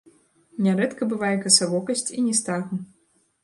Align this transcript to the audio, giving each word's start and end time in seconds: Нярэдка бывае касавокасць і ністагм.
Нярэдка 0.67 1.09
бывае 1.11 1.31
касавокасць 1.45 2.07
і 2.17 2.27
ністагм. 2.33 2.85